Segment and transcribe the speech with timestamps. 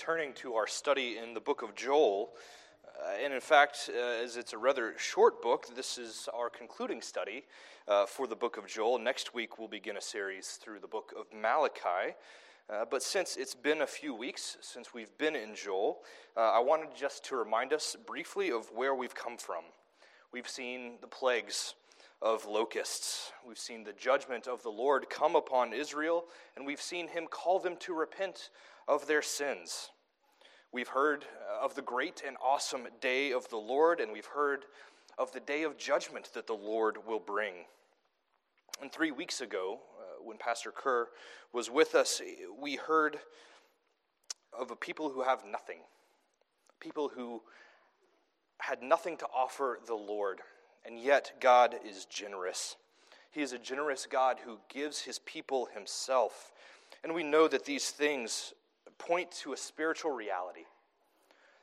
[0.00, 2.30] returning to our study in the book of Joel.
[2.86, 7.02] Uh, and in fact, uh, as it's a rather short book, this is our concluding
[7.02, 7.44] study
[7.86, 8.98] uh, for the book of Joel.
[8.98, 12.14] Next week, we'll begin a series through the book of Malachi.
[12.70, 15.98] Uh, but since it's been a few weeks since we've been in Joel,
[16.34, 19.64] uh, I wanted just to remind us briefly of where we've come from.
[20.32, 21.74] We've seen the plagues
[22.22, 23.32] of locusts.
[23.46, 26.24] We've seen the judgment of the Lord come upon Israel,
[26.56, 28.50] and we've seen him call them to repent
[28.88, 29.90] of their sins.
[30.72, 31.24] We've heard
[31.60, 34.64] of the great and awesome day of the Lord, and we've heard
[35.18, 37.54] of the day of judgment that the Lord will bring.
[38.80, 41.08] And three weeks ago, uh, when Pastor Kerr
[41.52, 42.22] was with us,
[42.58, 43.18] we heard
[44.58, 45.80] of a people who have nothing,
[46.80, 47.42] people who
[48.58, 50.40] had nothing to offer the Lord.
[50.86, 52.76] And yet, God is generous.
[53.30, 56.52] He is a generous God who gives his people himself.
[57.04, 58.54] And we know that these things
[59.00, 60.64] point to a spiritual reality.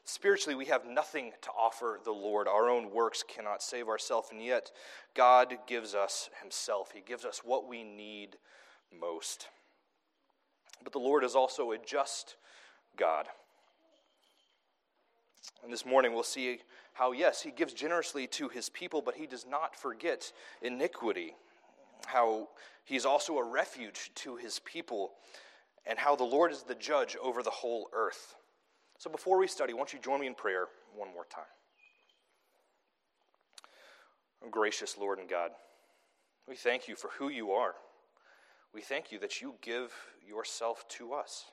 [0.03, 2.47] Spiritually, we have nothing to offer the Lord.
[2.47, 4.71] Our own works cannot save ourselves, and yet
[5.13, 6.91] God gives us Himself.
[6.93, 8.37] He gives us what we need
[8.97, 9.47] most.
[10.83, 12.35] But the Lord is also a just
[12.95, 13.27] God.
[15.63, 16.59] And this morning we'll see
[16.93, 20.31] how, yes, he gives generously to his people, but he does not forget
[20.61, 21.35] iniquity.
[22.05, 22.47] How
[22.85, 25.11] he's also a refuge to his people,
[25.87, 28.35] and how the Lord is the judge over the whole earth.
[28.97, 31.43] So before we study, won't you join me in prayer one more time?
[34.43, 35.51] Oh, gracious Lord and God,
[36.47, 37.75] we thank you for who you are.
[38.73, 39.93] We thank you that you give
[40.27, 41.45] yourself to us.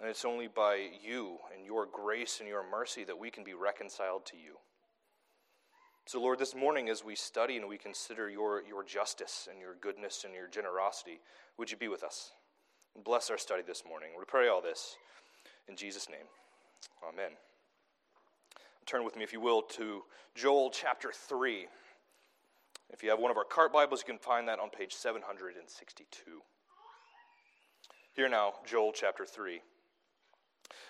[0.00, 3.54] And it's only by you and your grace and your mercy that we can be
[3.54, 4.56] reconciled to you.
[6.04, 9.74] So, Lord, this morning as we study and we consider your, your justice and your
[9.80, 11.20] goodness and your generosity,
[11.58, 12.32] would you be with us?
[13.04, 14.10] Bless our study this morning.
[14.18, 14.96] We pray all this
[15.68, 16.26] in Jesus' name.
[17.06, 17.32] Amen.
[18.86, 20.02] Turn with me, if you will, to
[20.34, 21.66] Joel chapter 3.
[22.90, 26.42] If you have one of our cart Bibles, you can find that on page 762.
[28.14, 29.60] Here now, Joel chapter 3.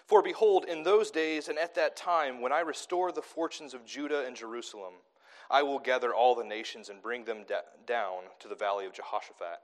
[0.06, 3.84] For behold, in those days and at that time, when I restore the fortunes of
[3.84, 4.94] Judah and Jerusalem,
[5.50, 8.92] I will gather all the nations and bring them da- down to the valley of
[8.92, 9.58] Jehoshaphat.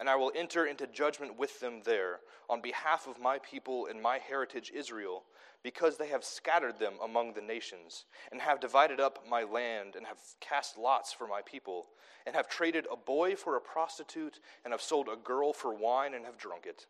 [0.00, 4.00] And I will enter into judgment with them there on behalf of my people and
[4.00, 5.24] my heritage Israel,
[5.62, 10.06] because they have scattered them among the nations, and have divided up my land, and
[10.06, 11.88] have cast lots for my people,
[12.26, 16.14] and have traded a boy for a prostitute, and have sold a girl for wine,
[16.14, 16.86] and have drunk it.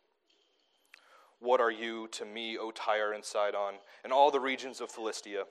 [1.39, 5.43] What are you to me, O Tyre and Sidon, and all the regions of Philistia?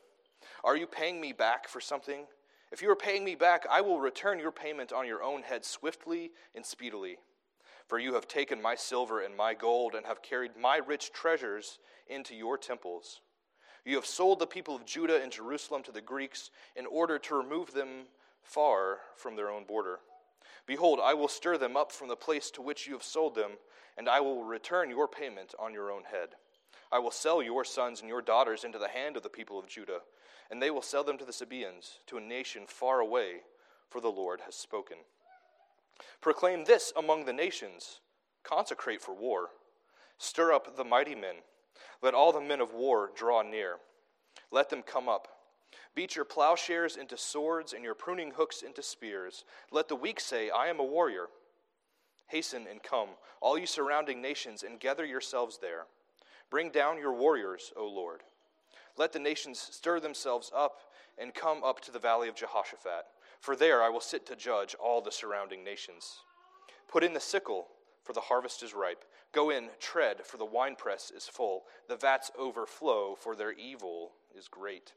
[0.65, 2.25] Are you paying me back for something?
[2.73, 5.65] If you are paying me back, I will return your payment on your own head
[5.65, 7.19] swiftly and speedily.
[7.91, 11.81] For you have taken my silver and my gold, and have carried my rich treasures
[12.07, 13.21] into your temples.
[13.85, 17.35] You have sold the people of Judah and Jerusalem to the Greeks in order to
[17.35, 18.07] remove them
[18.43, 19.99] far from their own border.
[20.67, 23.53] Behold, I will stir them up from the place to which you have sold them
[23.97, 26.31] and I will return your payment on your own head.
[26.93, 29.67] I will sell your sons and your daughters into the hand of the people of
[29.67, 30.01] Judah,
[30.51, 33.43] and they will sell them to the Sabaeans, to a nation far away,
[33.89, 34.99] for the Lord has spoken.
[36.21, 38.01] Proclaim this among the nations
[38.43, 39.51] consecrate for war,
[40.19, 41.37] stir up the mighty men,
[42.03, 43.77] let all the men of war draw near,
[44.51, 45.29] let them come up.
[45.95, 49.45] Beat your plowshares into swords and your pruning hooks into spears.
[49.71, 51.27] Let the weak say, I am a warrior.
[52.29, 53.09] Hasten and come,
[53.41, 55.87] all you surrounding nations, and gather yourselves there.
[56.49, 58.23] Bring down your warriors, O Lord.
[58.97, 60.79] Let the nations stir themselves up
[61.19, 63.07] and come up to the valley of Jehoshaphat,
[63.41, 66.19] for there I will sit to judge all the surrounding nations.
[66.89, 67.67] Put in the sickle,
[68.03, 69.05] for the harvest is ripe.
[69.33, 71.65] Go in, tread, for the winepress is full.
[71.89, 74.93] The vats overflow, for their evil is great.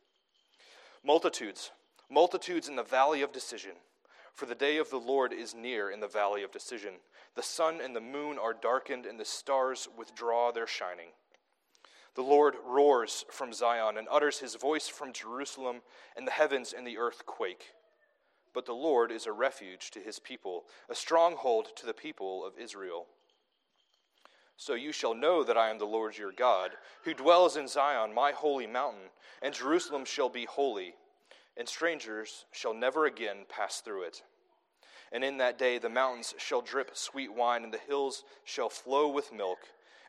[1.06, 1.72] Multitudes,
[2.10, 3.74] multitudes in the valley of decision,
[4.34, 6.94] for the day of the Lord is near in the valley of decision.
[7.36, 11.10] The sun and the moon are darkened, and the stars withdraw their shining.
[12.16, 15.82] The Lord roars from Zion and utters his voice from Jerusalem,
[16.16, 17.74] and the heavens and the earth quake.
[18.54, 22.58] But the Lord is a refuge to his people, a stronghold to the people of
[22.58, 23.08] Israel.
[24.58, 26.72] So you shall know that I am the Lord your God,
[27.04, 29.10] who dwells in Zion, my holy mountain,
[29.42, 30.94] and Jerusalem shall be holy,
[31.58, 34.24] and strangers shall never again pass through it.
[35.12, 39.08] And in that day the mountains shall drip sweet wine, and the hills shall flow
[39.08, 39.60] with milk,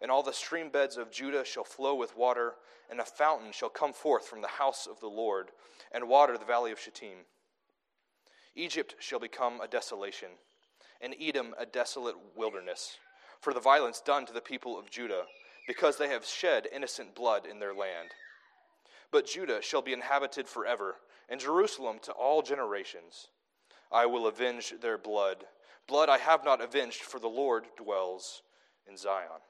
[0.02, 2.54] and all the stream beds of Judah shall flow with water,
[2.90, 5.50] and a fountain shall come forth from the house of the Lord,
[5.92, 7.24] and water the valley of Shittim.
[8.56, 10.28] Egypt shall become a desolation,
[11.00, 12.98] and Edom a desolate wilderness,
[13.40, 15.24] for the violence done to the people of Judah.
[15.66, 18.10] because they have shed innocent blood in their land.
[19.10, 20.96] But Judah shall be inhabited forever,
[21.28, 23.28] and Jerusalem to all generations.
[23.90, 25.44] I will avenge their blood.
[25.86, 28.42] Blood I have not avenged, for the Lord dwells
[28.88, 29.40] in Zion.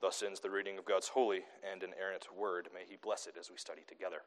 [0.00, 2.68] Thus ends the reading of God's holy and inerrant word.
[2.72, 4.22] May He bless it as we study together.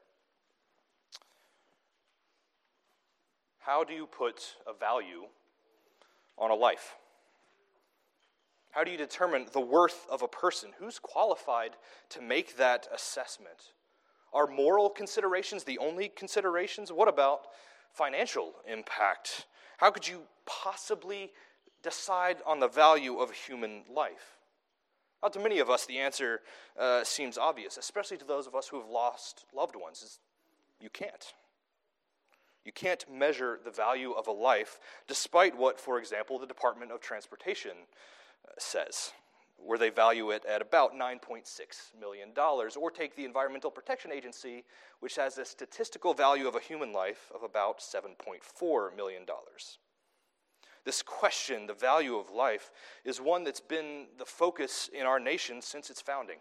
[3.62, 5.24] How do you put a value
[6.38, 6.96] on a life?
[8.72, 10.72] How do you determine the worth of a person?
[10.80, 11.72] Who's qualified
[12.10, 13.74] to make that assessment?
[14.34, 16.92] Are moral considerations the only considerations?
[16.92, 17.42] What about
[17.94, 19.46] financial impact?
[19.78, 21.32] How could you possibly
[21.84, 24.38] decide on the value of a human life?
[25.22, 26.42] Now, to many of us, the answer
[26.80, 30.02] uh, seems obvious, especially to those of us who have lost loved ones.
[30.02, 30.20] Is
[30.80, 31.34] you can't.
[32.66, 37.02] You can't measure the value of a life despite what, for example, the Department of
[37.02, 37.72] Transportation
[38.48, 39.14] uh, says,
[39.58, 41.44] where they value it at about $9.6
[42.00, 42.30] million.
[42.38, 44.64] Or take the Environmental Protection Agency,
[45.00, 49.24] which has a statistical value of a human life of about $7.4 million.
[50.84, 52.72] This question, the value of life,
[53.06, 56.38] is one that's been the focus in our nation since its founding.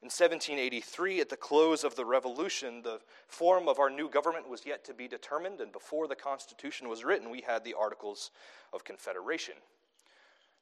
[0.00, 4.64] In 1783, at the close of the Revolution, the form of our new government was
[4.64, 8.30] yet to be determined, and before the Constitution was written, we had the Articles
[8.72, 9.54] of Confederation.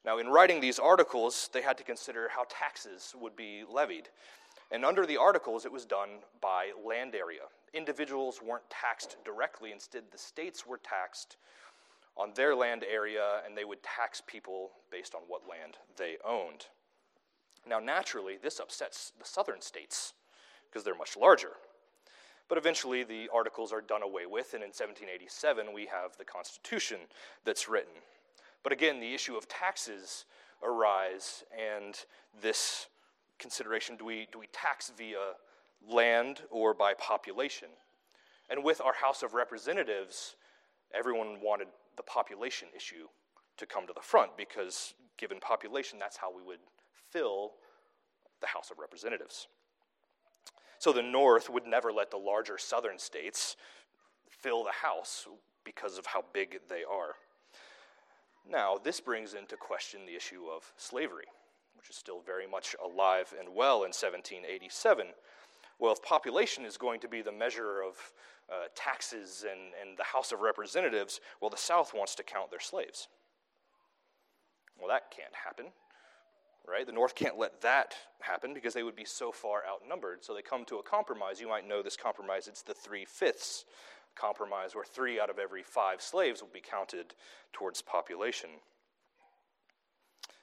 [0.03, 4.09] Now, in writing these articles, they had to consider how taxes would be levied.
[4.71, 6.09] And under the articles, it was done
[6.41, 7.41] by land area.
[7.73, 11.37] Individuals weren't taxed directly, instead, the states were taxed
[12.15, 16.65] on their land area, and they would tax people based on what land they owned.
[17.67, 20.13] Now, naturally, this upsets the southern states
[20.69, 21.51] because they're much larger.
[22.47, 26.99] But eventually, the articles are done away with, and in 1787, we have the Constitution
[27.43, 27.93] that's written.
[28.63, 30.25] But again, the issue of taxes
[30.63, 31.99] arise, and
[32.41, 32.87] this
[33.37, 35.33] consideration do we, do we tax via
[35.87, 37.69] land or by population?
[38.49, 40.35] And with our House of Representatives,
[40.93, 41.67] everyone wanted
[41.97, 43.07] the population issue
[43.57, 46.59] to come to the front because, given population, that's how we would
[47.11, 47.53] fill
[48.41, 49.47] the House of Representatives.
[50.79, 53.55] So the North would never let the larger southern states
[54.29, 55.27] fill the House
[55.63, 57.15] because of how big they are.
[58.49, 61.25] Now, this brings into question the issue of slavery,
[61.75, 65.07] which is still very much alive and well in 1787.
[65.79, 67.95] Well, if population is going to be the measure of
[68.49, 72.61] uh, taxes and, and the House of Representatives, well, the South wants to count their
[72.61, 73.09] slaves.
[74.79, 75.65] Well, that can't happen
[76.67, 76.85] right?
[76.85, 80.23] The North can't let that happen because they would be so far outnumbered.
[80.23, 81.39] So they come to a compromise.
[81.39, 82.47] You might know this compromise.
[82.47, 83.65] It's the three fifths
[84.15, 87.13] compromise, where three out of every five slaves will be counted
[87.53, 88.49] towards population.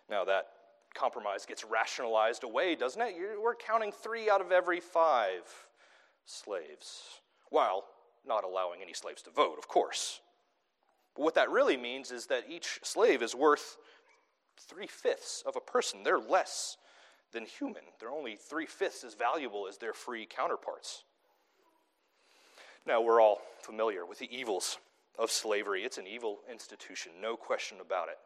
[0.08, 0.46] Now, that
[0.94, 3.14] compromise gets rationalized away, doesn't it?
[3.42, 5.42] We're counting three out of every five
[6.24, 7.02] slaves,
[7.50, 7.84] while
[8.26, 10.20] not allowing any slaves to vote, of course.
[11.16, 13.76] But what that really means is that each slave is worth
[14.58, 16.02] three fifths of a person.
[16.02, 16.76] They're less
[17.32, 17.82] than human.
[17.98, 21.04] They're only three fifths as valuable as their free counterparts.
[22.86, 24.78] Now, we're all familiar with the evils
[25.18, 25.84] of slavery.
[25.84, 28.18] It's an evil institution, no question about it.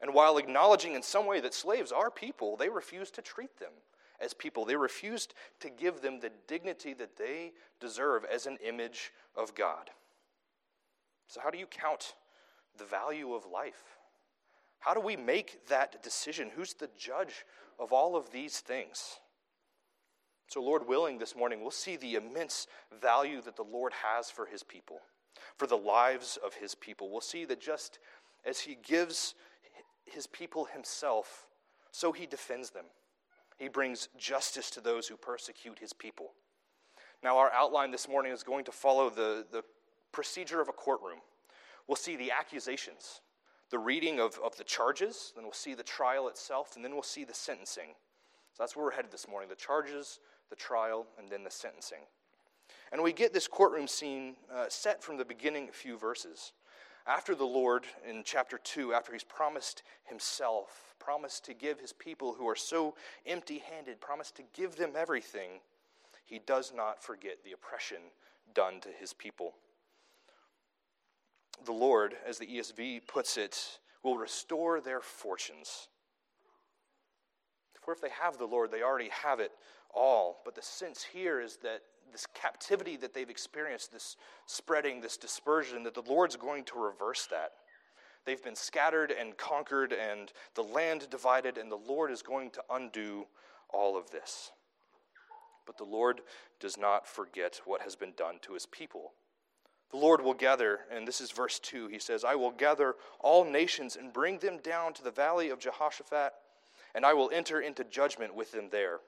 [0.00, 3.72] And while acknowledging in some way that slaves are people, they refuse to treat them
[4.20, 4.64] as people.
[4.64, 9.90] They refused to give them the dignity that they deserve as an image of God.
[11.26, 12.14] So, how do you count
[12.76, 13.97] the value of life?
[14.80, 16.50] How do we make that decision?
[16.54, 17.44] Who's the judge
[17.78, 19.18] of all of these things?
[20.48, 22.66] So, Lord willing, this morning we'll see the immense
[23.02, 25.00] value that the Lord has for his people,
[25.56, 27.10] for the lives of his people.
[27.10, 27.98] We'll see that just
[28.46, 29.34] as he gives
[30.06, 31.46] his people himself,
[31.92, 32.86] so he defends them.
[33.58, 36.32] He brings justice to those who persecute his people.
[37.22, 39.62] Now, our outline this morning is going to follow the, the
[40.12, 41.18] procedure of a courtroom.
[41.88, 43.20] We'll see the accusations,
[43.70, 47.02] the reading of, of the charges, then we'll see the trial itself, and then we'll
[47.02, 47.94] see the sentencing.
[48.54, 50.20] So that's where we're headed this morning the charges,
[50.50, 52.02] the trial, and then the sentencing.
[52.92, 56.52] And we get this courtroom scene uh, set from the beginning a few verses.
[57.06, 62.34] After the Lord, in chapter 2, after he's promised himself, promised to give his people
[62.34, 62.94] who are so
[63.26, 65.60] empty handed, promised to give them everything,
[66.24, 67.98] he does not forget the oppression
[68.54, 69.54] done to his people
[71.64, 75.88] the Lord, as the ESV puts it, will restore their fortunes.
[77.82, 79.52] For if they have the Lord, they already have it
[79.94, 80.42] all.
[80.44, 81.80] But the sense here is that
[82.12, 87.26] this captivity that they've experienced, this spreading, this dispersion, that the Lord's going to reverse
[87.30, 87.52] that.
[88.24, 92.62] They've been scattered and conquered, and the land divided, and the Lord is going to
[92.70, 93.26] undo
[93.70, 94.52] all of this.
[95.66, 96.20] But the Lord
[96.60, 99.12] does not forget what has been done to his people.
[99.90, 101.88] The Lord will gather, and this is verse 2.
[101.88, 105.58] He says, I will gather all nations and bring them down to the valley of
[105.58, 106.32] Jehoshaphat,
[106.94, 109.00] and I will enter into judgment with them there.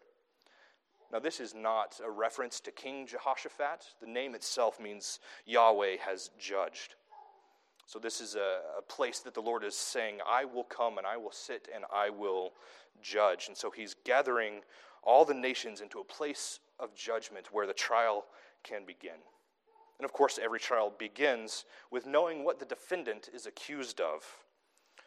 [1.12, 3.84] Now, this is not a reference to King Jehoshaphat.
[4.00, 6.94] The name itself means Yahweh has judged.
[7.86, 11.06] So, this is a, a, place that the Lord is saying, I will come and
[11.06, 12.52] I will sit and I will
[13.02, 13.48] judge.
[13.48, 14.60] And so, he's gathering
[15.02, 18.26] all the nations into a place of judgment where the trial
[18.62, 19.18] can begin.
[20.00, 24.24] And of course, every trial begins with knowing what the defendant is accused of.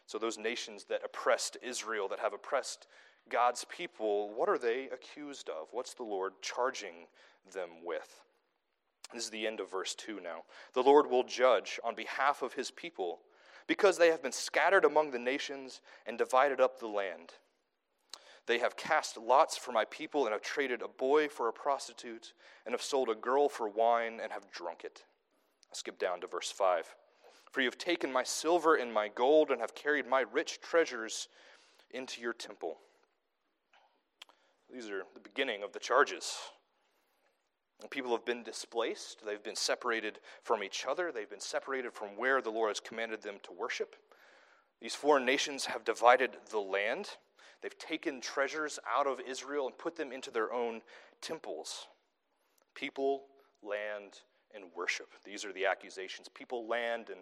[0.06, 2.86] So, those nations that oppressed Israel, that have oppressed
[3.28, 5.70] God's people, what are they accused of?
[5.72, 7.08] What's the Lord charging
[7.52, 8.22] them with?
[9.12, 10.44] This is the end of verse 2 now.
[10.76, 13.22] The Lord will judge on behalf of his people
[13.66, 17.34] because they have been scattered among the nations and divided up the land.
[18.46, 22.34] They have cast lots for my people and have traded a boy for a prostitute
[22.66, 25.04] and have sold a girl for wine and have drunk it.
[25.72, 26.94] I skip down to verse 5.
[27.52, 31.30] For you have taken my silver and my gold and have carried my rich treasures
[31.92, 32.78] into your temple.
[34.74, 36.36] These are the beginning of the charges.
[37.90, 39.26] People have been displaced.
[39.26, 41.12] They've been separated from each other.
[41.12, 43.96] They've been separated from where the Lord has commanded them to worship.
[44.82, 47.18] These foreign nations have divided the land.
[47.64, 50.82] They've taken treasures out of Israel and put them into their own
[51.22, 51.88] temples.
[52.76, 53.24] People,
[53.64, 54.20] land,
[54.54, 55.08] and worship.
[55.24, 56.28] These are the accusations.
[56.28, 57.22] People, land, and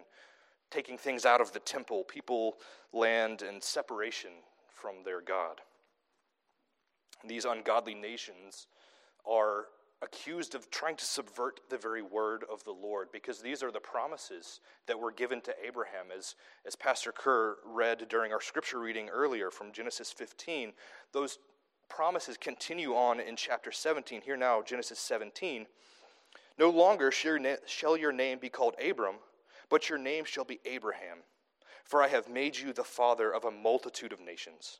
[0.72, 2.04] taking things out of the temple.
[2.06, 2.58] People,
[2.92, 4.32] land, and separation
[4.68, 5.62] from their God.
[7.28, 8.66] These ungodly nations
[9.30, 9.66] are
[10.02, 13.80] accused of trying to subvert the very word of the Lord because these are the
[13.80, 16.08] promises that were given to Abraham.
[16.16, 20.74] As, as Pastor Kerr read during our scripture reading earlier from Genesis 15,
[21.14, 21.38] those
[21.88, 24.22] promises continue on in chapter 17.
[24.22, 25.68] Here now, Genesis 17.
[26.58, 29.16] No longer shall your name be called Abram,
[29.70, 31.20] but your name shall be Abraham,
[31.84, 34.80] for I have made you the father of a multitude of nations.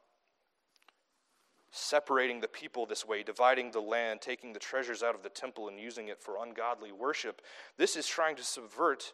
[1.71, 5.69] separating the people this way, dividing the land, taking the treasures out of the temple
[5.69, 7.41] and using it for ungodly worship.
[7.77, 9.13] This is trying to subvert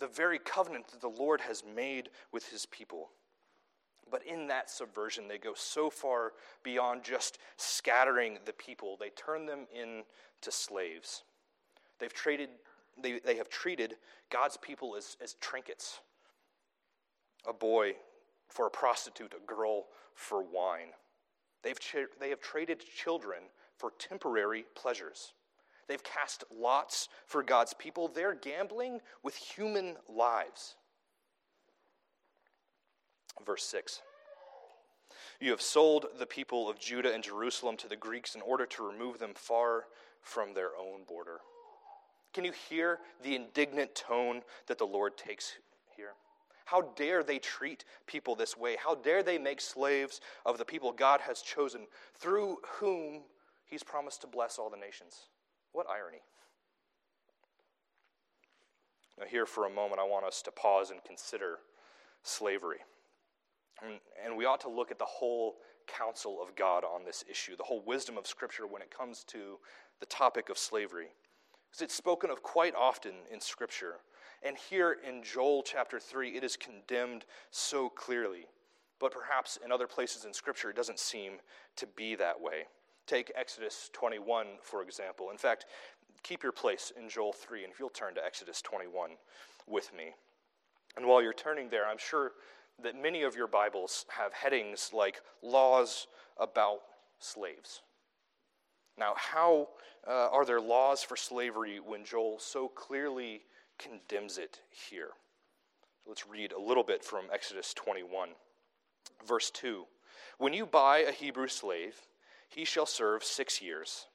[0.00, 3.10] the very covenant that the Lord has made with his people.
[4.10, 6.32] But in that subversion, they go so far
[6.64, 11.22] beyond just scattering the people, they turn them into slaves.
[12.00, 12.48] They've traded,
[13.00, 13.94] they, they have treated
[14.30, 16.00] God's people as, as trinkets
[17.48, 17.94] a boy
[18.48, 20.88] for a prostitute, a girl for wine.
[21.62, 21.78] They've,
[22.20, 23.44] they have traded children
[23.76, 25.32] for temporary pleasures.
[25.88, 28.08] They've cast lots for God's people.
[28.08, 30.76] They're gambling with human lives.
[33.44, 34.00] Verse 6
[35.40, 38.86] You have sold the people of Judah and Jerusalem to the Greeks in order to
[38.86, 39.86] remove them far
[40.20, 41.40] from their own border.
[42.32, 45.54] Can you hear the indignant tone that the Lord takes
[46.64, 48.76] how dare they treat people this way?
[48.82, 53.22] How dare they make slaves of the people God has chosen, through whom
[53.64, 55.28] He's promised to bless all the nations?
[55.72, 56.20] What irony.
[59.18, 61.58] Now, here for a moment, I want us to pause and consider
[62.22, 62.78] slavery.
[64.24, 67.64] And, we ought to look at the whole counsel of God on this issue, the
[67.64, 69.58] whole wisdom of Scripture when it comes to
[70.00, 71.08] the topic of slavery.
[71.68, 73.96] Because it's spoken of quite often in Scripture.
[74.42, 78.46] And here in Joel chapter 3, it is condemned so clearly.
[78.98, 81.34] But perhaps in other places in Scripture, it doesn't seem
[81.76, 82.64] to be that way.
[83.06, 85.30] Take Exodus 21, for example.
[85.30, 85.66] In fact,
[86.22, 89.10] keep your place in Joel 3, and if you'll turn to Exodus 21
[89.66, 90.10] with me.
[90.96, 92.32] And while you're turning there, I'm sure
[92.82, 96.06] that many of your Bibles have headings like laws
[96.38, 96.80] about
[97.18, 97.82] slaves.
[98.98, 99.68] Now, how
[100.06, 103.42] uh, are there laws for slavery when Joel so clearly
[103.82, 105.10] condemns it here.
[106.06, 108.30] Let's read a little bit from Exodus 21,
[109.26, 109.84] verse 2.
[110.38, 111.94] When you buy a Hebrew slave,
[112.48, 114.06] he shall serve six years,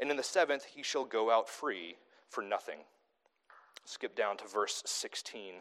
[0.00, 1.96] and in the seventh he shall go out free
[2.28, 2.78] for nothing.
[3.84, 5.54] Skip down to verse 16.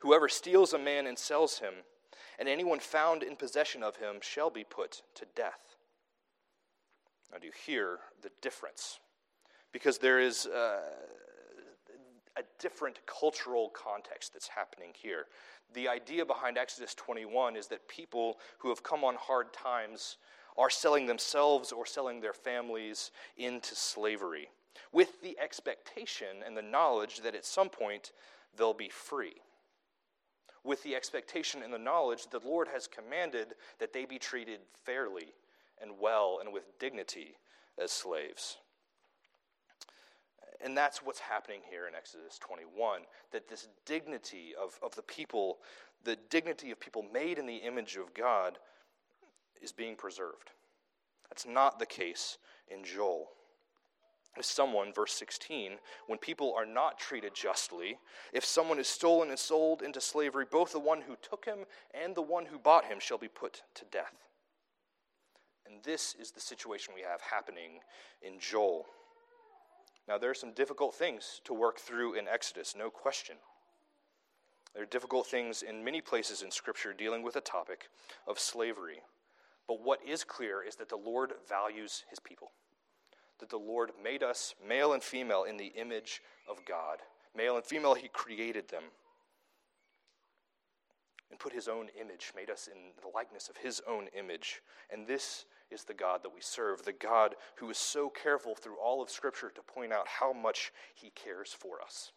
[0.00, 1.74] Whoever steals a man and sells him,
[2.38, 5.76] and anyone found in possession of him shall be put to death.
[7.32, 9.00] Now, do you hear the difference?
[9.72, 10.80] Because there is uh,
[12.36, 15.26] a different cultural context that's happening here.
[15.74, 20.16] The idea behind Exodus 21 is that people who have come on hard times
[20.56, 24.48] are selling themselves or selling their families into slavery
[24.92, 28.12] with the expectation and the knowledge that at some point
[28.56, 29.34] they'll be free.
[30.62, 34.60] With the expectation and the knowledge that the Lord has commanded that they be treated
[34.84, 35.34] fairly
[35.82, 37.36] and well and with dignity
[37.82, 38.58] as slaves.
[40.64, 43.02] And that's what's happening here in Exodus 21
[43.32, 45.58] that this dignity of, of the people,
[46.04, 48.58] the dignity of people made in the image of God,
[49.62, 50.52] is being preserved.
[51.28, 53.28] That's not the case in Joel.
[54.38, 55.72] If someone, verse 16,
[56.06, 57.98] when people are not treated justly,
[58.32, 61.58] if someone is stolen and sold into slavery, both the one who took him
[61.92, 64.14] and the one who bought him shall be put to death.
[65.66, 67.80] And this is the situation we have happening
[68.22, 68.86] in Joel.
[70.06, 73.36] Now, there are some difficult things to work through in Exodus, no question.
[74.74, 77.88] There are difficult things in many places in Scripture dealing with the topic
[78.26, 79.00] of slavery.
[79.66, 82.50] But what is clear is that the Lord values his people,
[83.38, 86.20] that the Lord made us male and female in the image
[86.50, 86.98] of God.
[87.34, 88.82] Male and female, he created them
[91.30, 94.60] and put his own image, made us in the likeness of his own image.
[94.92, 98.76] And this is the God that we serve, the God who is so careful through
[98.76, 102.12] all of Scripture to point out how much he cares for us.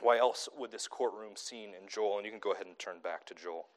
[0.00, 2.98] Why else would this courtroom scene in Joel, and you can go ahead and turn
[3.02, 3.68] back to Joel.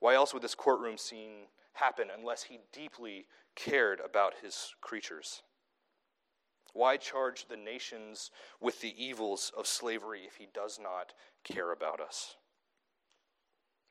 [0.00, 5.42] Why else would this courtroom scene happen unless he deeply cared about his creatures?
[6.72, 8.30] Why charge the nations
[8.60, 11.12] with the evils of slavery if he does not
[11.44, 12.36] care about us?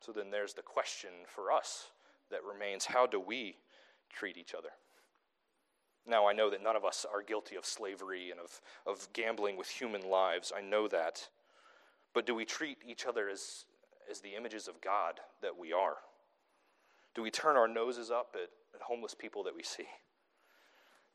[0.06, 1.88] So then there's the question for us
[2.30, 3.56] that remains how do we
[4.14, 4.70] treat each other?
[6.08, 9.58] Now, I know that none of us are guilty of slavery and of, of gambling
[9.58, 10.54] with human lives.
[10.56, 11.28] I know that.
[12.14, 13.66] But do we treat each other as,
[14.10, 15.96] as the images of God that we are?
[17.16, 19.88] Do we turn our noses up at, at homeless people that we see?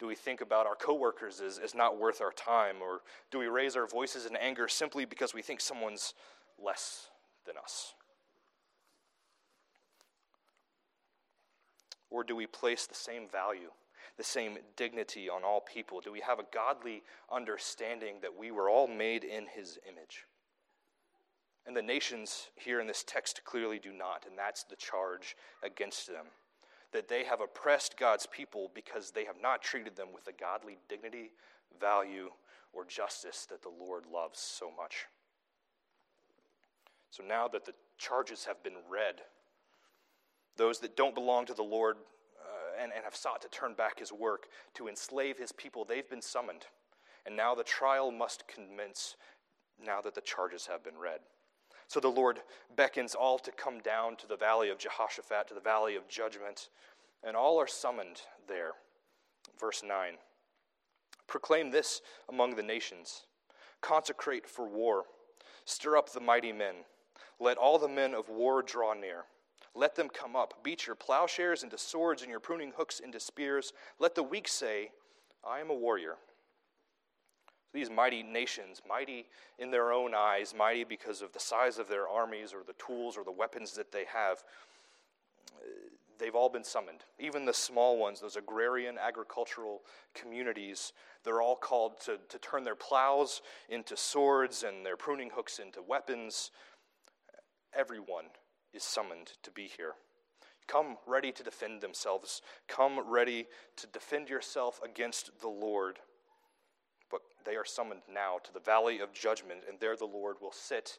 [0.00, 2.76] Do we think about our coworkers as, as not worth our time?
[2.82, 6.12] Or do we raise our voices in anger simply because we think someone's
[6.58, 7.10] less
[7.46, 7.94] than us?
[12.10, 13.70] Or do we place the same value,
[14.16, 16.00] the same dignity on all people?
[16.00, 20.26] Do we have a godly understanding that we were all made in his image?
[21.66, 26.08] And the nations here in this text clearly do not, and that's the charge against
[26.08, 26.26] them.
[26.92, 30.78] That they have oppressed God's people because they have not treated them with the godly
[30.88, 31.30] dignity,
[31.78, 32.30] value,
[32.72, 35.06] or justice that the Lord loves so much.
[37.10, 39.22] So now that the charges have been read,
[40.56, 41.96] those that don't belong to the Lord
[42.40, 46.08] uh, and, and have sought to turn back his work, to enslave his people, they've
[46.08, 46.66] been summoned.
[47.26, 49.16] And now the trial must commence
[49.84, 51.20] now that the charges have been read.
[51.88, 52.40] So the Lord
[52.76, 56.68] beckons all to come down to the valley of Jehoshaphat, to the valley of judgment,
[57.24, 58.72] and all are summoned there.
[59.58, 60.14] Verse 9
[61.26, 63.24] Proclaim this among the nations,
[63.80, 65.04] consecrate for war,
[65.64, 66.74] stir up the mighty men,
[67.38, 69.24] let all the men of war draw near.
[69.74, 70.62] Let them come up.
[70.62, 73.72] Beat your plowshares into swords and your pruning hooks into spears.
[73.98, 74.90] Let the weak say,
[75.46, 76.16] I am a warrior.
[77.72, 79.26] These mighty nations, mighty
[79.58, 83.16] in their own eyes, mighty because of the size of their armies or the tools
[83.16, 84.42] or the weapons that they have,
[86.18, 87.04] they've all been summoned.
[87.20, 89.82] Even the small ones, those agrarian agricultural
[90.14, 95.60] communities, they're all called to, to turn their plows into swords and their pruning hooks
[95.60, 96.50] into weapons.
[97.72, 98.26] Everyone
[98.72, 99.94] is summoned to be here.
[100.66, 102.42] Come ready to defend themselves.
[102.68, 105.98] Come ready to defend yourself against the Lord
[107.10, 110.52] but they are summoned now to the valley of judgment, and there the Lord will
[110.52, 110.98] sit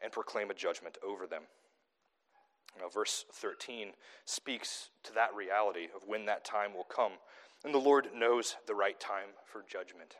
[0.00, 1.42] and proclaim a judgment over them.
[2.78, 3.92] Now, verse 13
[4.24, 7.12] speaks to that reality of when that time will come,
[7.64, 10.16] and the Lord knows the right time for judgment.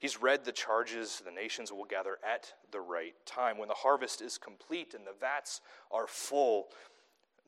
[0.00, 3.58] He's read the charges the nations will gather at the right time.
[3.58, 6.68] When the harvest is complete and the vats are full,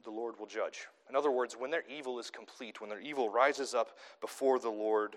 [0.04, 0.86] the Lord will judge.
[1.08, 4.70] In other words, when their evil is complete, when their evil rises up before the
[4.70, 5.16] Lord,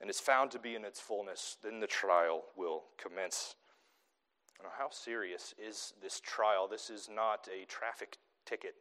[0.00, 3.54] and is found to be in its fullness, then the trial will commence.
[4.62, 6.68] Now, how serious is this trial?
[6.68, 8.74] This is not a traffic ticket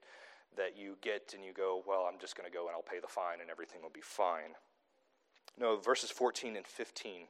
[0.58, 3.00] that you get and you go, well, I'm just going to go and I'll pay
[3.00, 4.56] the fine and everything will be fine.
[5.58, 7.28] No, verses 14 and 15.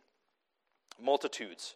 [1.01, 1.75] Multitudes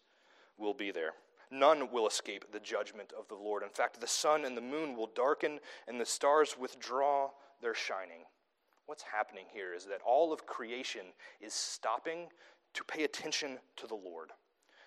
[0.58, 1.14] will be there.
[1.52, 3.64] None will escape the judgment of the Lord.
[3.64, 7.30] In fact, the sun and the moon will darken, and the stars withdraw
[7.62, 8.26] their shining.
[8.86, 11.06] What's happening here is that all of creation
[11.40, 12.28] is stopping
[12.74, 14.32] to pay attention to the Lord.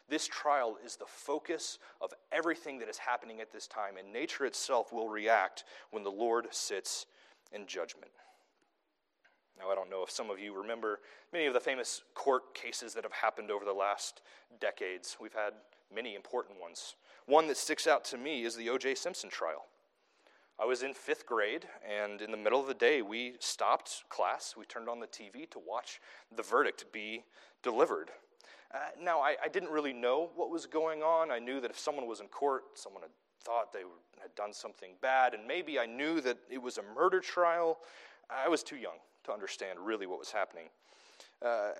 [0.08, 4.44] This trial is the focus of everything that is happening at this time, and nature
[4.44, 7.06] itself will react when the Lord sits
[7.52, 8.10] in judgment.
[9.58, 11.00] Now, I don't know if some of you remember
[11.32, 14.22] many of the famous court cases that have happened over the last
[14.60, 15.16] decades.
[15.20, 15.54] We've had
[15.94, 16.96] many important ones.
[17.26, 18.94] One that sticks out to me is the O.J.
[18.96, 19.64] Simpson trial.
[20.58, 24.54] I was in fifth grade, and in the middle of the day, we stopped class.
[24.56, 26.00] We turned on the TV to watch
[26.34, 27.24] the verdict be
[27.62, 28.10] delivered.
[28.74, 31.30] Uh, now, I, I, didn't really know what was going on.
[31.30, 33.82] I knew that if someone was in court, someone had thought they
[34.20, 37.78] had done something bad, and maybe I knew that it was a murder trial.
[38.28, 40.68] I was too young to understand really what was happening.
[41.44, 41.70] Uh,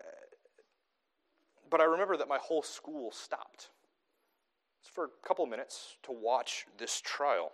[1.70, 3.70] but I remember that my whole school stopped
[4.92, 7.52] for a couple minutes to watch this trial.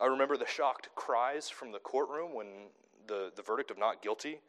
[0.00, 2.46] I remember the shocked cries from the courtroom when
[3.06, 4.40] the, the verdict of not guilty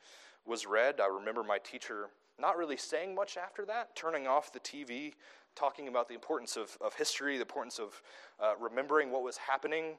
[0.46, 1.00] was read.
[1.00, 5.13] I remember my teacher not really saying much after that, turning off the TV,
[5.56, 8.02] talking about the importance of, of history, the importance of
[8.39, 9.98] uh, remembering what was happening,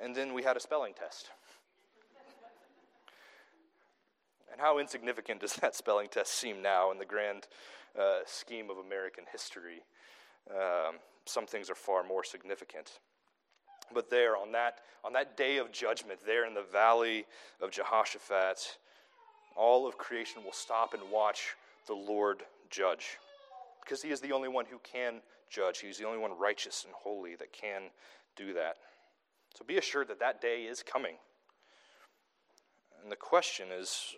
[0.00, 1.30] and then we had a spelling test.
[4.52, 7.48] And how insignificant does that spelling test seem now in the grand
[7.98, 9.82] uh, scheme of American history?
[10.50, 13.00] Um, some things are far more significant.
[13.94, 17.26] But there, on that, on that day of judgment, there in the valley
[17.60, 18.78] of Jehoshaphat,
[19.56, 21.54] all of creation will stop and watch
[21.86, 23.18] the Lord judge.
[23.82, 25.80] Because he is the only one who can judge.
[25.80, 27.82] He's the only one righteous and holy that can
[28.36, 28.76] do that.
[29.54, 31.16] So be assured that that day is coming.
[33.02, 34.14] And the question is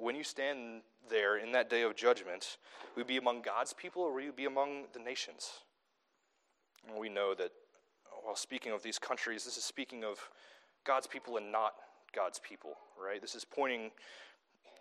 [0.00, 2.58] when you stand there in that day of judgment,
[2.94, 5.50] will you be among God's people or will you be among the nations?
[6.88, 7.50] And we know that
[8.24, 10.18] while speaking of these countries, this is speaking of
[10.84, 11.74] God's people and not
[12.14, 13.20] God's people, right?
[13.20, 13.90] This is pointing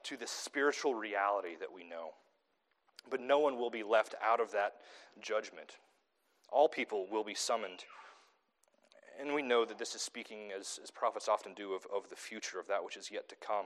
[0.04, 2.12] to the spiritual reality that we know.
[3.10, 4.76] But no one will be left out of that
[5.22, 5.78] judgment.
[6.50, 7.86] All people will be summoned.
[9.20, 12.16] And we know that this is speaking, as, as prophets often do, of, of the
[12.16, 13.66] future, of that which is yet to come.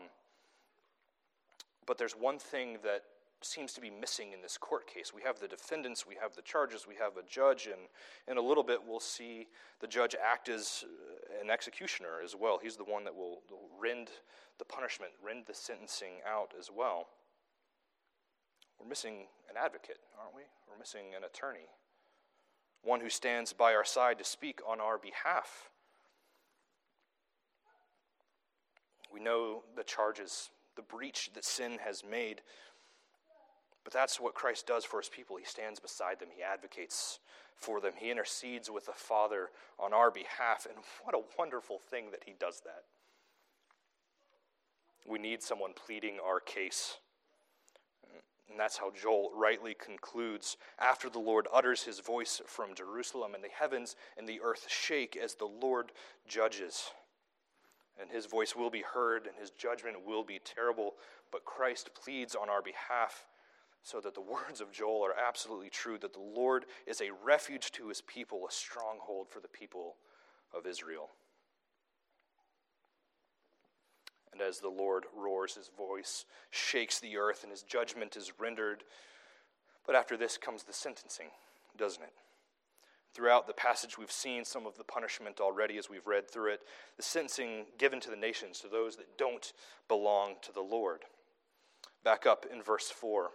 [1.85, 3.03] But there's one thing that
[3.43, 5.11] seems to be missing in this court case.
[5.13, 7.81] We have the defendants, we have the charges, we have a judge, and
[8.27, 9.47] in a little bit we'll see
[9.79, 12.59] the judge act as uh, an executioner as well.
[12.61, 14.09] He's the one that will, will rend
[14.59, 17.07] the punishment, rend the sentencing out as well.
[18.79, 20.43] We're missing an advocate, aren't we?
[20.69, 21.67] We're missing an attorney,
[22.83, 25.69] one who stands by our side to speak on our behalf.
[29.11, 32.41] We know the charges, the breach that sin has made.
[33.83, 35.37] But that's what Christ does for his people.
[35.37, 37.19] He stands beside them, he advocates
[37.55, 40.65] for them, he intercedes with the Father on our behalf.
[40.67, 42.83] And what a wonderful thing that he does that.
[45.07, 46.97] We need someone pleading our case.
[48.49, 50.57] And that's how Joel rightly concludes.
[50.77, 55.15] After the Lord utters his voice from Jerusalem, and the heavens and the earth shake
[55.15, 55.91] as the Lord
[56.27, 56.91] judges.
[58.01, 60.95] And his voice will be heard, and his judgment will be terrible.
[61.31, 63.27] But Christ pleads on our behalf
[63.83, 67.71] so that the words of Joel are absolutely true that the Lord is a refuge
[67.73, 69.95] to his people, a stronghold for the people
[70.53, 71.09] of Israel.
[74.31, 78.83] And as the Lord roars, his voice shakes the earth and his judgment is rendered.
[79.85, 81.27] But after this comes the sentencing,
[81.77, 82.13] doesn't it?
[83.13, 86.61] Throughout the passage, we've seen some of the punishment already as we've read through it.
[86.95, 89.51] The sentencing given to the nations, to those that don't
[89.87, 91.01] belong to the Lord.
[92.03, 93.31] Back up in verse 4.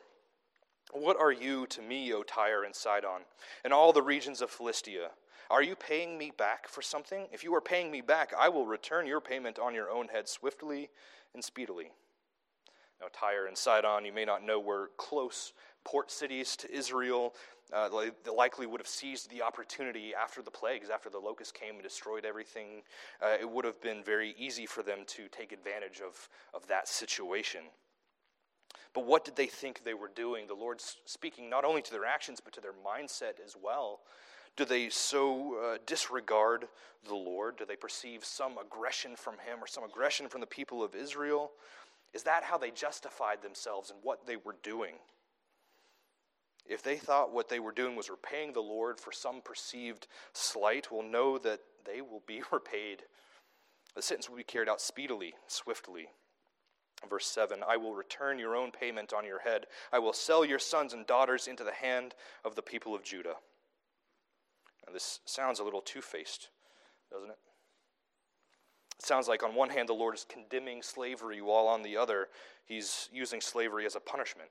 [0.93, 3.23] What are you to me, O Tyre and Sidon,
[3.65, 5.11] and all the regions of Philistia?
[5.51, 7.27] Are you paying me back for something?
[7.33, 10.29] If you are paying me back, I will return your payment on your own head
[10.29, 10.91] swiftly
[11.35, 11.91] and speedily.
[13.01, 15.53] Now, Tyre and Sidon, you may not know, were close
[15.85, 17.35] port cities to Israel.
[17.73, 17.89] Uh,
[18.25, 21.83] they likely would have seized the opportunity after the plagues, after the locusts came and
[21.83, 22.83] destroyed everything.
[23.21, 26.87] Uh, it would have been very easy for them to take advantage of, of that
[26.87, 27.63] situation.
[28.95, 30.47] But what did they think they were doing?
[30.47, 34.01] The Lord's speaking not only to their actions, but to their mindset as well.
[34.57, 36.69] Do they so uh, disregard
[37.07, 37.59] the Lord?
[37.59, 41.51] Do they perceive some aggression from Him or some aggression from the people of Israel?
[42.15, 44.95] Is that how they justified themselves and what they were doing?
[46.69, 50.91] If they thought what they were doing was repaying the Lord for some perceived slight,
[50.91, 53.03] will know that they will be repaid.
[53.95, 56.09] The sentence will be carried out speedily, swiftly.
[57.09, 59.67] Verse 7 I will return your own payment on your head.
[59.93, 63.37] I will sell your sons and daughters into the hand of the people of Judah.
[64.87, 66.49] Now, this sounds a little two faced,
[67.11, 67.39] doesn't it?
[68.99, 72.29] It sounds like, on one hand, the Lord is condemning slavery, while on the other,
[72.65, 74.49] he's using slavery as a punishment.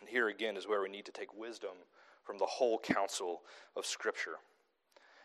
[0.00, 1.76] And here again is where we need to take wisdom
[2.24, 3.42] from the whole counsel
[3.76, 4.36] of Scripture.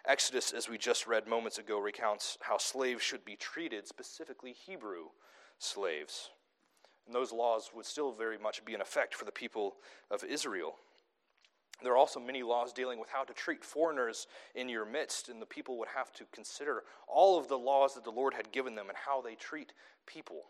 [0.07, 5.05] Exodus, as we just read moments ago, recounts how slaves should be treated, specifically Hebrew
[5.57, 6.29] slaves.
[7.05, 9.75] And those laws would still very much be in effect for the people
[10.11, 10.75] of Israel.
[11.83, 15.41] There are also many laws dealing with how to treat foreigners in your midst, and
[15.41, 18.75] the people would have to consider all of the laws that the Lord had given
[18.75, 19.73] them and how they treat
[20.05, 20.43] people.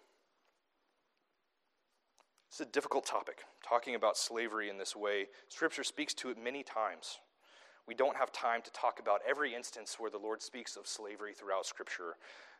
[2.56, 5.28] It's a difficult topic, talking about slavery in this way.
[5.50, 7.20] Scripture speaks to it many times.
[7.86, 11.34] We don't have time to talk about every instance where the Lord speaks of slavery
[11.34, 12.15] throughout Scripture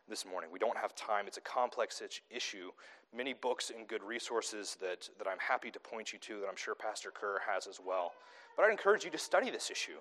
[0.06, 0.50] this morning.
[0.52, 1.26] We don't have time.
[1.26, 2.72] It's a complex issue.
[3.16, 6.56] Many books and good resources that, that I'm happy to point you to, that I'm
[6.56, 8.12] sure Pastor Kerr has as well.
[8.54, 10.00] But I'd encourage you to study this issue.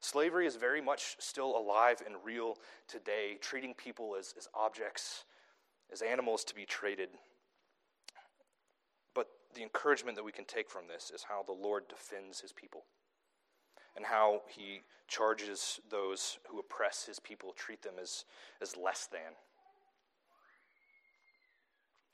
[0.00, 5.22] Slavery is very much still alive and real today, treating people as, as objects,
[5.92, 7.10] as animals to be traded.
[9.56, 12.84] The encouragement that we can take from this is how the Lord defends his people
[13.96, 18.26] and how he charges those who oppress his people, treat them as,
[18.60, 19.32] as less than.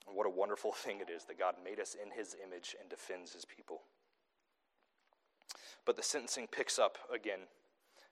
[0.07, 2.89] And what a wonderful thing it is that God made us in his image and
[2.89, 3.83] defends his people.
[5.85, 7.41] But the sentencing picks up again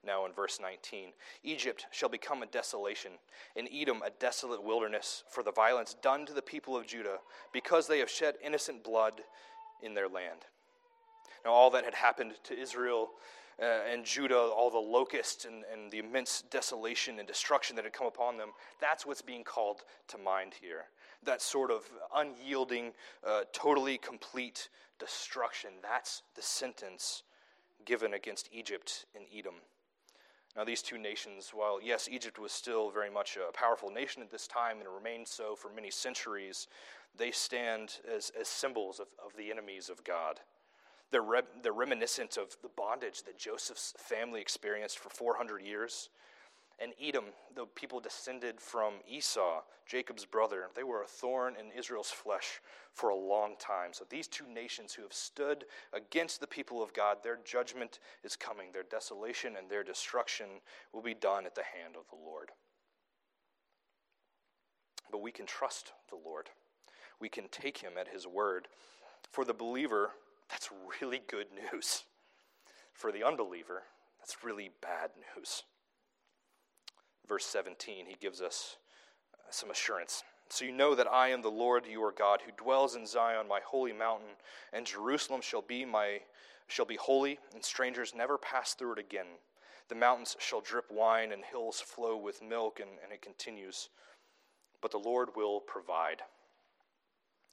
[0.04, 1.10] now in verse 19.
[1.44, 3.12] Egypt shall become a desolation,
[3.56, 7.18] and Edom a desolate wilderness for the violence done to the people of Judah,
[7.52, 9.20] because they have shed innocent blood
[9.82, 10.46] in their land.
[11.44, 13.10] Now, all that had happened to Israel
[13.60, 17.92] uh, and Judah, all the locusts and, and the immense desolation and destruction that had
[17.92, 20.84] come upon them, that's what's being called to mind here.
[21.24, 21.82] That sort of
[22.14, 22.92] unyielding,
[23.26, 25.70] uh, totally complete destruction.
[25.82, 27.22] That's the sentence
[27.84, 29.54] given against Egypt and Edom.
[30.56, 34.30] Now, these two nations, while yes, Egypt was still very much a powerful nation at
[34.30, 36.66] this time and it remained so for many centuries,
[37.16, 40.40] they stand as, as symbols of, of the enemies of God.
[41.10, 46.08] They're, re- they're reminiscent of the bondage that Joseph's family experienced for 400 years.
[46.82, 52.10] And Edom, the people descended from Esau, Jacob's brother, they were a thorn in Israel's
[52.10, 52.60] flesh
[52.94, 53.90] for a long time.
[53.92, 58.34] So these two nations who have stood against the people of God, their judgment is
[58.34, 58.68] coming.
[58.72, 60.46] Their desolation and their destruction
[60.94, 62.50] will be done at the hand of the Lord.
[65.10, 66.48] But we can trust the Lord.
[67.20, 68.68] We can take him at his word.
[69.32, 70.12] For the believer,
[70.48, 70.70] that's
[71.02, 72.04] really good news.
[72.94, 73.82] For the unbeliever,
[74.18, 75.64] that's really bad news.
[77.30, 78.76] Verse 17, he gives us
[79.32, 80.24] uh, some assurance.
[80.48, 83.60] So you know that I am the Lord your God, who dwells in Zion, my
[83.64, 84.30] holy mountain,
[84.72, 86.22] and Jerusalem shall be my
[86.66, 89.26] shall be holy, and strangers never pass through it again.
[89.88, 93.90] The mountains shall drip wine, and hills flow with milk, and, and it continues.
[94.82, 96.22] But the Lord will provide.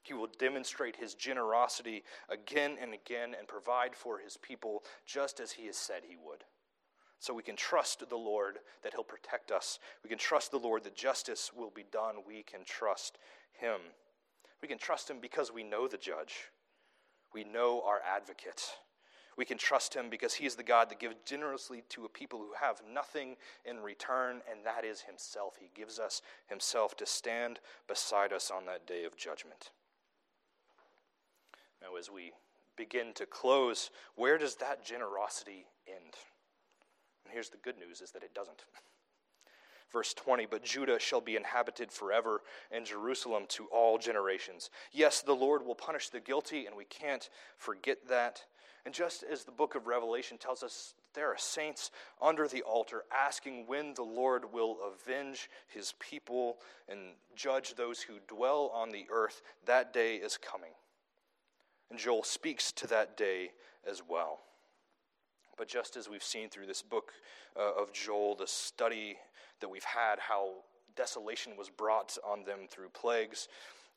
[0.02, 5.52] He will demonstrate his generosity again and again and provide for his people just as
[5.52, 6.46] he has said he would.
[7.20, 9.80] So we can trust the Lord that he'll protect us.
[10.04, 12.16] We can trust the Lord that justice will be done.
[12.28, 13.18] We can trust
[13.60, 13.80] him.
[14.62, 16.52] We can trust him because we know the judge,
[17.34, 18.64] we know our advocate.
[19.38, 22.40] We can trust him because he is the God that gives generously to a people
[22.40, 25.58] who have nothing in return, and that is himself.
[25.60, 29.70] He gives us himself to stand beside us on that day of judgment.
[31.84, 32.32] Now, as we
[32.76, 36.16] begin to close, where does that generosity end?
[37.28, 38.64] And here's the good news is that it doesn't.
[39.92, 44.70] Verse 20, but Judah shall be inhabited forever, and Jerusalem to all generations.
[44.94, 48.46] Yes, the Lord will punish the guilty, and we can't forget that.
[48.86, 53.04] And just as the book of Revelation tells us, there are saints under the altar
[53.12, 57.00] asking when the Lord will avenge his people and
[57.36, 59.42] judge those who dwell on the earth.
[59.66, 60.72] That day is coming.
[61.90, 63.52] And Joel speaks to that day
[63.86, 64.40] as well.
[65.58, 67.12] But just as we've seen through this book
[67.56, 69.18] uh, of Joel, the study
[69.60, 70.50] that we've had, how
[70.96, 73.48] desolation was brought on them through plagues,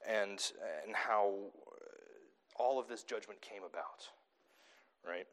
[0.07, 0.53] and,
[0.87, 1.35] and how
[1.67, 4.09] uh, all of this judgment came about,
[5.07, 5.27] right?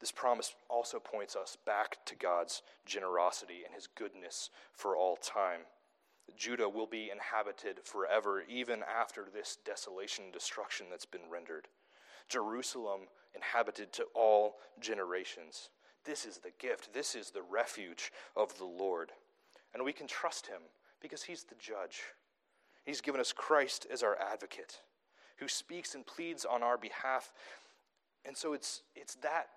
[0.00, 5.60] This promise also points us back to God's generosity and his goodness for all time.
[6.36, 11.66] Judah will be inhabited forever, even after this desolation and destruction that's been rendered.
[12.28, 13.02] Jerusalem
[13.34, 15.70] inhabited to all generations.
[16.04, 19.12] This is the gift, this is the refuge of the Lord.
[19.74, 20.62] And we can trust him
[21.00, 22.02] because he's the judge.
[22.84, 24.80] He's given us Christ as our advocate
[25.38, 27.32] who speaks and pleads on our behalf.
[28.24, 29.48] And so it's, it's that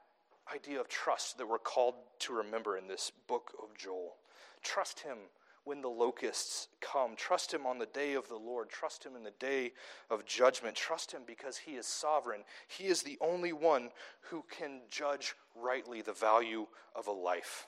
[0.53, 4.15] idea of trust that we're called to remember in this book of Joel.
[4.63, 5.17] Trust Him
[5.63, 7.15] when the locusts come.
[7.15, 8.69] Trust Him on the day of the Lord.
[8.69, 9.73] Trust Him in the day
[10.09, 10.75] of judgment.
[10.75, 12.41] Trust Him because He is sovereign.
[12.67, 13.89] He is the only one
[14.29, 17.67] who can judge rightly the value of a life.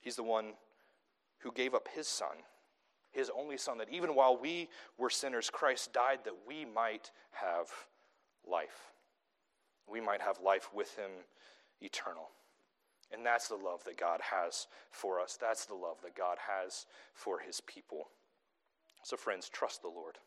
[0.00, 0.54] He's the one
[1.38, 2.36] who gave up His Son,
[3.12, 7.68] His only Son, that even while we were sinners, Christ died that we might have
[8.46, 8.92] life.
[9.88, 11.10] We might have life with Him
[11.80, 12.30] eternal.
[13.12, 15.36] And that's the love that God has for us.
[15.40, 18.08] That's the love that God has for his people.
[19.02, 20.18] So, friends, trust the Lord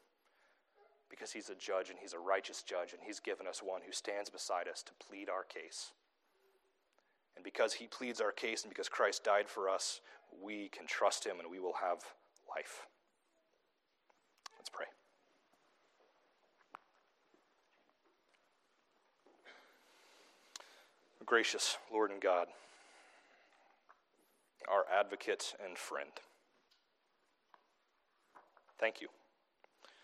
[1.10, 3.92] because he's a judge and he's a righteous judge, and he's given us one who
[3.92, 5.92] stands beside us to plead our case.
[7.36, 10.02] And because he pleads our case and because Christ died for us,
[10.44, 12.00] we can trust him and we will have
[12.50, 12.86] life.
[14.58, 14.86] Let's pray.
[21.26, 22.48] Gracious Lord and God,
[24.68, 26.12] our advocate and friend.
[28.80, 29.08] Thank you.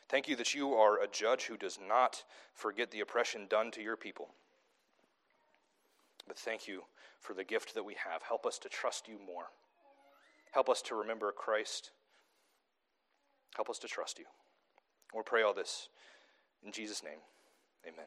[0.09, 3.81] Thank you that you are a judge who does not forget the oppression done to
[3.81, 4.29] your people.
[6.27, 6.83] But thank you
[7.19, 8.21] for the gift that we have.
[8.23, 9.45] Help us to trust you more.
[10.51, 11.91] Help us to remember Christ.
[13.55, 14.25] Help us to trust you.
[15.13, 15.89] We'll pray all this
[16.63, 17.19] in Jesus' name.
[17.85, 18.05] Amen.